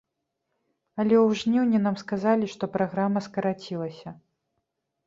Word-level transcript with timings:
Але 1.03 1.15
ў 1.25 1.41
жніўні 1.41 1.83
нам 1.85 1.95
сказалі, 2.03 2.45
што 2.55 2.71
праграма 2.79 3.19
скарацілася. 3.31 4.09